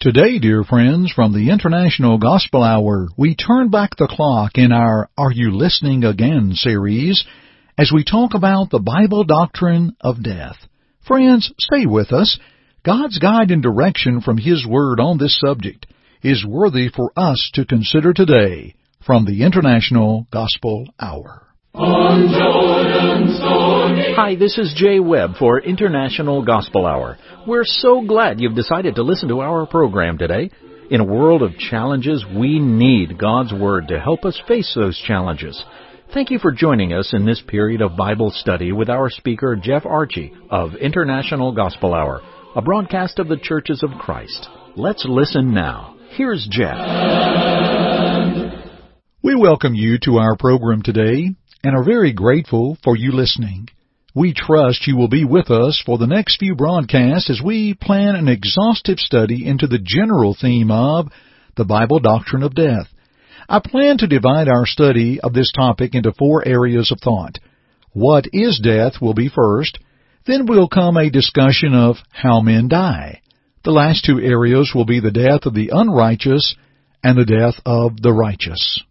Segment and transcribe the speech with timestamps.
[0.00, 5.10] Today, dear friends, from the International Gospel Hour, we turn back the clock in our
[5.18, 7.24] Are You Listening Again series
[7.76, 10.54] as we talk about the Bible doctrine of death.
[11.04, 12.38] Friends, stay with us.
[12.86, 15.86] God's guide and direction from His Word on this subject
[16.22, 21.42] is worthy for us to consider today from the International Gospel Hour.
[24.28, 27.16] Hi, this is Jay Webb for International Gospel Hour.
[27.46, 30.50] We're so glad you've decided to listen to our program today.
[30.90, 35.64] In a world of challenges, we need God's Word to help us face those challenges.
[36.12, 39.86] Thank you for joining us in this period of Bible study with our speaker, Jeff
[39.86, 42.20] Archie of International Gospel Hour,
[42.54, 44.46] a broadcast of the Churches of Christ.
[44.76, 45.96] Let's listen now.
[46.10, 46.76] Here's Jeff.
[49.22, 51.30] We welcome you to our program today
[51.64, 53.70] and are very grateful for you listening.
[54.18, 58.16] We trust you will be with us for the next few broadcasts as we plan
[58.16, 61.06] an exhaustive study into the general theme of
[61.56, 62.88] the Bible doctrine of death.
[63.48, 67.38] I plan to divide our study of this topic into four areas of thought.
[67.92, 69.78] What is death will be first,
[70.26, 73.20] then will come a discussion of how men die.
[73.62, 76.56] The last two areas will be the death of the unrighteous
[77.04, 78.82] and the death of the righteous.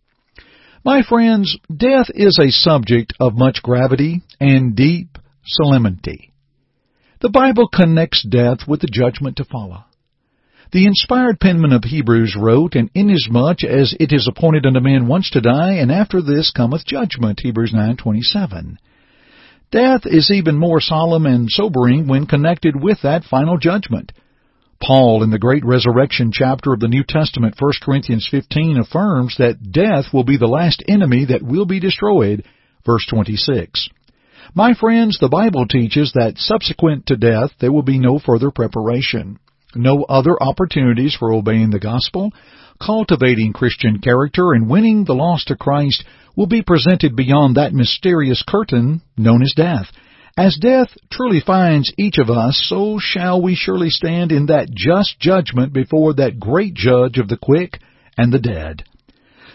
[0.88, 6.32] My friends, death is a subject of much gravity and deep solemnity.
[7.20, 9.84] The Bible connects death with the judgment to follow.
[10.72, 15.30] The inspired penman of Hebrews wrote, And inasmuch as it is appointed unto man once
[15.32, 18.78] to die, and after this cometh judgment, Hebrews 9.27.
[19.70, 24.14] Death is even more solemn and sobering when connected with that final judgment.
[24.80, 29.72] Paul, in the great resurrection chapter of the New Testament, 1 Corinthians 15, affirms that
[29.72, 32.44] death will be the last enemy that will be destroyed,
[32.86, 33.90] verse 26.
[34.54, 39.40] My friends, the Bible teaches that subsequent to death there will be no further preparation,
[39.76, 42.32] no other opportunities for obeying the gospel,
[42.80, 46.04] cultivating Christian character, and winning the lost to Christ
[46.36, 49.88] will be presented beyond that mysterious curtain known as death.
[50.38, 55.20] As death truly finds each of us, so shall we surely stand in that just
[55.20, 57.80] judgment before that great judge of the quick
[58.16, 58.84] and the dead.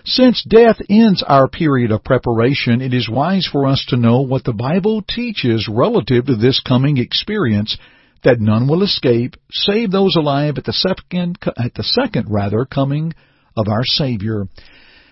[0.05, 4.43] Since death ends our period of preparation, it is wise for us to know what
[4.43, 7.79] the Bible teaches relative to this coming experience
[8.25, 13.15] that none will escape save those alive at the second at the second rather coming
[13.57, 14.49] of our Savior.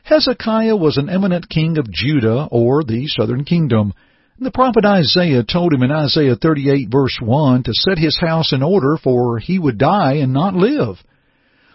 [0.02, 3.92] Hezekiah was an eminent king of Judah or the southern kingdom.
[4.42, 8.62] The prophet Isaiah told him in Isaiah 38 verse 1 to set his house in
[8.62, 10.96] order for he would die and not live.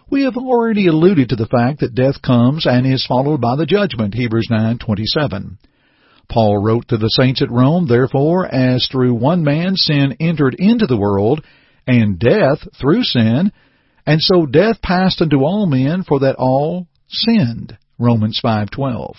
[0.09, 3.67] We have already alluded to the fact that death comes and is followed by the
[3.67, 5.57] judgment, Hebrews 9:27.
[6.27, 10.87] Paul wrote to the saints at Rome, therefore, as through one man sin entered into
[10.87, 11.43] the world,
[11.85, 13.51] and death through sin,
[14.07, 17.77] and so death passed unto all men for that all sinned.
[17.99, 19.17] Romans 5:12.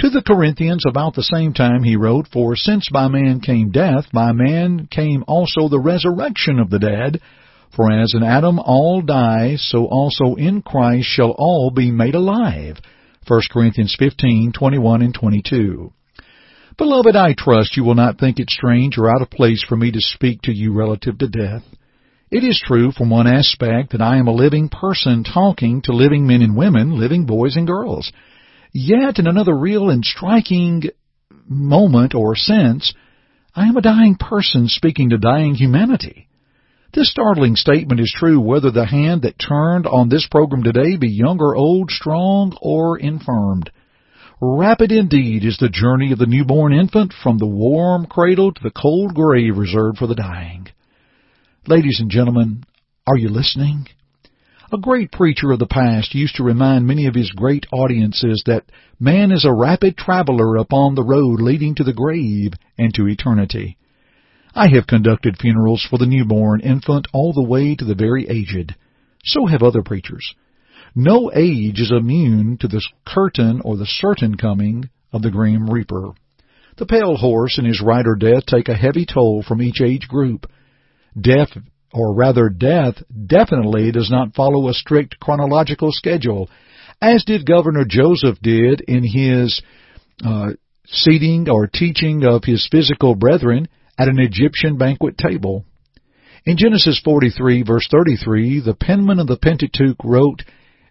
[0.00, 4.04] To the Corinthians about the same time he wrote, For since by man came death,
[4.12, 7.20] by man came also the resurrection of the dead.
[7.74, 12.78] For as in Adam all die, so also in Christ shall all be made alive.
[13.26, 15.92] 1 Corinthians 15:21 and 22.
[16.76, 19.90] Beloved, I trust you will not think it strange or out of place for me
[19.92, 21.62] to speak to you relative to death.
[22.30, 26.26] It is true from one aspect that I am a living person talking to living
[26.26, 28.12] men and women, living boys and girls.
[28.78, 30.82] Yet, in another real and striking
[31.48, 32.92] moment or sense,
[33.54, 36.28] I am a dying person speaking to dying humanity.
[36.92, 41.08] This startling statement is true whether the hand that turned on this program today be
[41.08, 43.70] young or old, strong or infirmed.
[44.42, 48.70] Rapid indeed is the journey of the newborn infant from the warm cradle to the
[48.70, 50.66] cold grave reserved for the dying.
[51.66, 52.62] Ladies and gentlemen,
[53.06, 53.86] are you listening?
[54.72, 58.64] A great preacher of the past used to remind many of his great audiences that
[58.98, 63.76] man is a rapid traveler upon the road leading to the grave and to eternity.
[64.56, 68.74] I have conducted funerals for the newborn infant all the way to the very aged.
[69.24, 70.34] So have other preachers.
[70.96, 76.10] No age is immune to the curtain or the certain coming of the grim reaper.
[76.76, 80.50] The pale horse and his rider death take a heavy toll from each age group.
[81.18, 81.56] Death
[81.96, 86.50] or rather death, definitely does not follow a strict chronological schedule,
[87.00, 89.62] as did Governor Joseph did in his
[90.24, 90.50] uh,
[90.86, 95.64] seating or teaching of his physical brethren at an Egyptian banquet table.
[96.44, 100.42] In Genesis 43 verse 33, the penman of the Pentateuch wrote,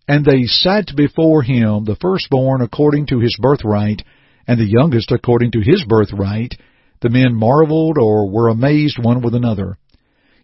[0.08, 4.04] And they sat before him, the firstborn according to his birthright,
[4.48, 6.56] and the youngest according to his birthright.
[7.02, 9.78] The men marveled or were amazed one with another.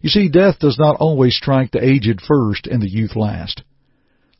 [0.02, 3.62] You see, death does not always strike the aged first and the youth last.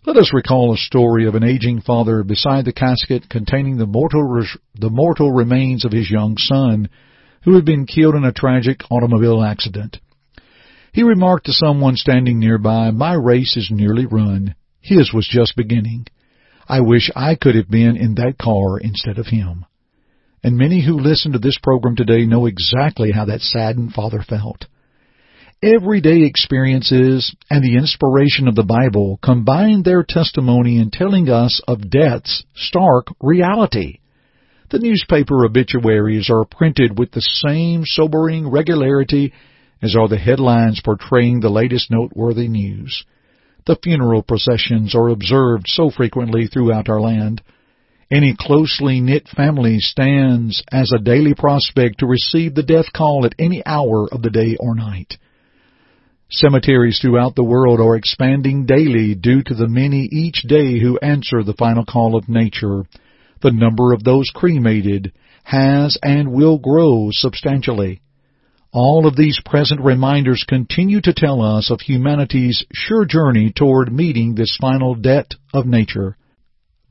[0.04, 4.44] Let us recall a story of an aging father beside the casket containing the mortal,
[4.74, 6.88] the mortal remains of his young son,
[7.44, 9.98] who had been killed in a tragic automobile accident.
[10.92, 14.56] He remarked to someone standing nearby, My race is nearly run.
[14.80, 16.06] His was just beginning.
[16.68, 19.64] I wish I could have been in that car instead of him.
[20.42, 24.66] And many who listen to this program today know exactly how that saddened father felt.
[25.64, 31.88] Everyday experiences and the inspiration of the Bible combine their testimony in telling us of
[31.88, 34.00] death's stark reality.
[34.72, 39.32] The newspaper obituaries are printed with the same sobering regularity
[39.80, 43.04] as are the headlines portraying the latest noteworthy news.
[43.64, 47.40] The funeral processions are observed so frequently throughout our land.
[48.10, 53.36] Any closely knit family stands as a daily prospect to receive the death call at
[53.38, 55.18] any hour of the day or night.
[56.34, 61.42] Cemeteries throughout the world are expanding daily due to the many each day who answer
[61.42, 62.86] the final call of nature.
[63.42, 65.12] The number of those cremated
[65.44, 68.00] has and will grow substantially.
[68.72, 74.34] All of these present reminders continue to tell us of humanity's sure journey toward meeting
[74.34, 76.16] this final debt of nature.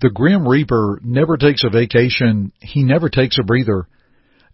[0.01, 3.87] The Grim Reaper never takes a vacation, he never takes a breather.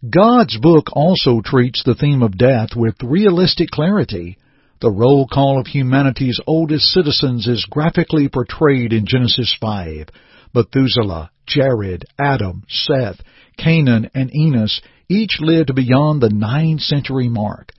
[0.10, 4.38] God's book also treats the theme of death with realistic clarity.
[4.80, 10.10] The roll call of humanity's oldest citizens is graphically portrayed in Genesis 5.
[10.54, 13.20] Methuselah, Jared, Adam, Seth,
[13.58, 17.72] Cainan, and Enos each lived beyond the nine century mark.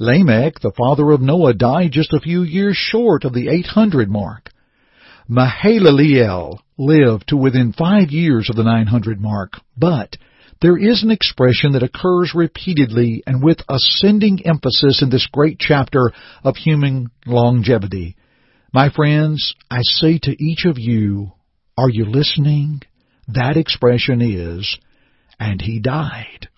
[0.00, 4.50] Lamech, the father of Noah, died just a few years short of the 800 mark.
[5.30, 10.16] Mahalaleel lived to within five years of the 900 mark, but
[10.60, 16.12] there is an expression that occurs repeatedly and with ascending emphasis in this great chapter
[16.44, 18.16] of human longevity.
[18.72, 21.32] My friends, I say to each of you,
[21.78, 22.82] are you listening?
[23.28, 24.78] That expression is,
[25.38, 26.48] and he died.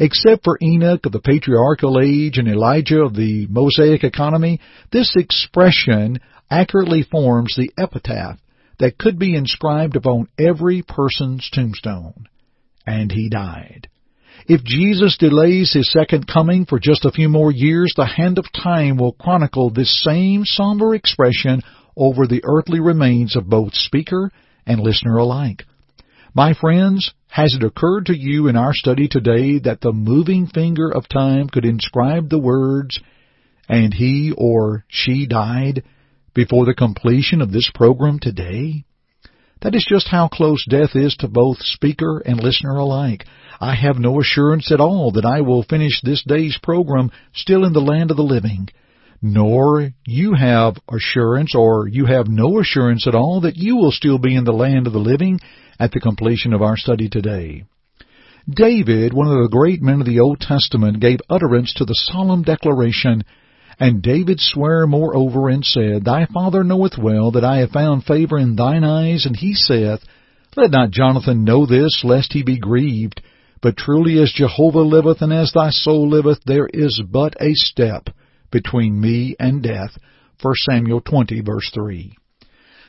[0.00, 6.18] Except for Enoch of the patriarchal age and Elijah of the Mosaic economy, this expression
[6.50, 8.38] accurately forms the epitaph
[8.80, 12.26] that could be inscribed upon every person's tombstone
[12.88, 13.88] and he died.
[14.46, 18.46] If Jesus delays his second coming for just a few more years, the hand of
[18.50, 21.60] time will chronicle this same somber expression
[21.96, 24.30] over the earthly remains of both speaker
[24.66, 25.64] and listener alike.
[26.34, 30.90] My friends, has it occurred to you in our study today that the moving finger
[30.90, 33.00] of time could inscribe the words,
[33.68, 35.82] and he or she died,
[36.34, 38.84] before the completion of this program today?
[39.60, 43.24] That is just how close death is to both speaker and listener alike.
[43.60, 47.72] I have no assurance at all that I will finish this day's program still in
[47.72, 48.68] the land of the living.
[49.20, 54.18] Nor you have assurance or you have no assurance at all that you will still
[54.18, 55.40] be in the land of the living
[55.80, 57.64] at the completion of our study today.
[58.48, 62.42] David, one of the great men of the Old Testament, gave utterance to the solemn
[62.42, 63.24] declaration,
[63.80, 68.38] and David sware moreover and said, Thy father knoweth well that I have found favor
[68.38, 70.00] in thine eyes, and he saith,
[70.56, 73.22] Let not Jonathan know this, lest he be grieved.
[73.60, 78.08] But truly as Jehovah liveth, and as thy soul liveth, there is but a step
[78.50, 79.96] between me and death.
[80.40, 82.16] 1 Samuel 20, verse 3.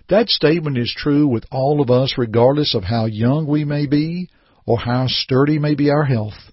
[0.09, 4.29] That statement is true with all of us, regardless of how young we may be
[4.65, 6.51] or how sturdy may be our health.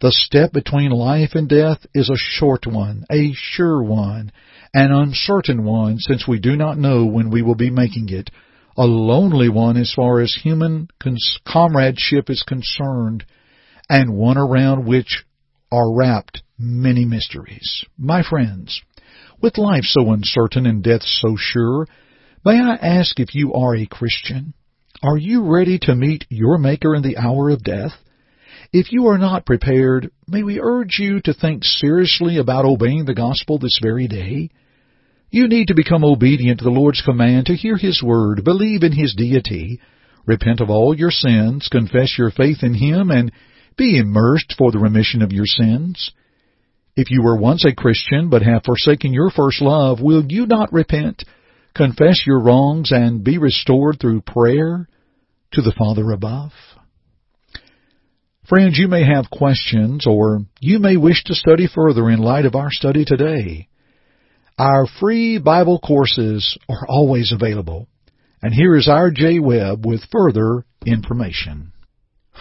[0.00, 4.30] The step between life and death is a short one, a sure one,
[4.74, 8.30] an uncertain one, since we do not know when we will be making it,
[8.76, 10.88] a lonely one as far as human
[11.46, 13.24] comradeship is concerned,
[13.88, 15.24] and one around which
[15.72, 17.82] are wrapped many mysteries.
[17.96, 18.82] My friends,
[19.40, 21.86] with life so uncertain and death so sure,
[22.44, 24.52] may I ask if you are a Christian?
[25.02, 27.92] Are you ready to meet your Maker in the hour of death?
[28.78, 33.14] If you are not prepared, may we urge you to think seriously about obeying the
[33.14, 34.50] gospel this very day?
[35.30, 38.92] You need to become obedient to the Lord's command to hear His word, believe in
[38.92, 39.80] His deity,
[40.26, 43.32] repent of all your sins, confess your faith in Him, and
[43.78, 46.12] be immersed for the remission of your sins.
[46.96, 50.70] If you were once a Christian but have forsaken your first love, will you not
[50.70, 51.24] repent,
[51.74, 54.86] confess your wrongs, and be restored through prayer
[55.52, 56.52] to the Father above?
[58.48, 62.54] Friends, you may have questions or you may wish to study further in light of
[62.54, 63.66] our study today.
[64.56, 67.88] Our free Bible courses are always available.
[68.40, 71.72] And here is our Jay Webb with further information.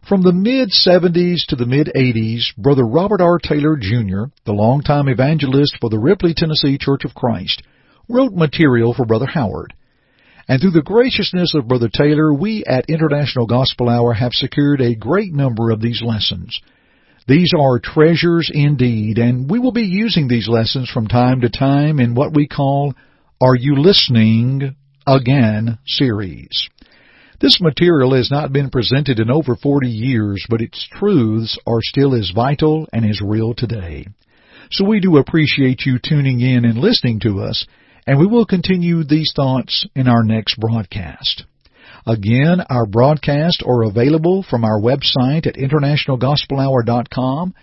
[0.09, 3.41] From the mid 70s to the mid 80s, Brother Robert R.
[3.41, 7.61] Taylor Jr., the longtime evangelist for the Ripley, Tennessee Church of Christ,
[8.13, 9.75] wrote material for Brother Howard.
[10.49, 14.95] And through the graciousness of Brother Taylor, we at International Gospel Hour have secured a
[14.95, 16.61] great number of these lessons.
[17.29, 22.01] These are treasures indeed, and we will be using these lessons from time to time
[22.01, 22.95] in what we call
[23.41, 24.75] Are You Listening
[25.07, 26.69] Again series.
[27.41, 32.15] This material has not been presented in over 40 years, but its truths are still
[32.15, 34.07] as vital and as real today.
[34.71, 37.67] So we do appreciate you tuning in and listening to us,
[38.07, 41.45] and we will continue these thoughts in our next broadcast.
[42.07, 47.55] Again, our broadcasts are available from our website at internationalgospelhour.com.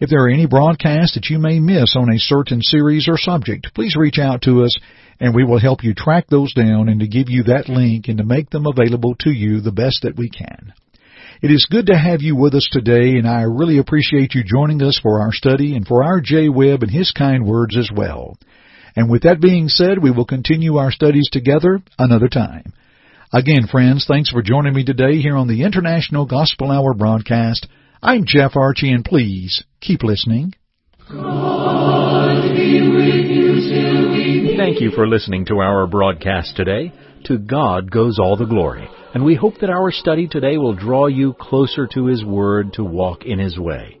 [0.00, 3.74] If there are any broadcasts that you may miss on a certain series or subject,
[3.74, 4.76] please reach out to us
[5.18, 8.18] and we will help you track those down and to give you that link and
[8.18, 10.72] to make them available to you the best that we can.
[11.42, 14.82] It is good to have you with us today and I really appreciate you joining
[14.82, 18.38] us for our study and for our Jay Webb and his kind words as well.
[18.98, 22.72] And with that being said, we will continue our studies together another time.
[23.32, 27.68] Again, friends, thanks for joining me today here on the International Gospel Hour broadcast.
[28.02, 30.52] I'm Jeff Archie, and please keep listening.
[34.56, 36.92] Thank you for listening to our broadcast today.
[37.26, 41.06] To God goes all the glory, and we hope that our study today will draw
[41.06, 44.00] you closer to His Word to walk in His way.